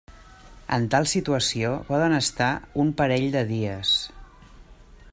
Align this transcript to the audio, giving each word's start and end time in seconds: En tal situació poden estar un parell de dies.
En 0.77 0.87
tal 0.95 1.05
situació 1.11 1.75
poden 1.91 2.17
estar 2.21 2.49
un 2.85 2.91
parell 3.03 3.31
de 3.37 3.45
dies. 3.55 3.97